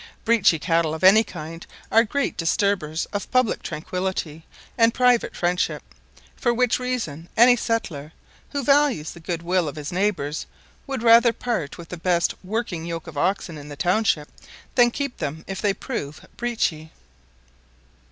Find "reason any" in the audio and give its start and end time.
6.79-7.55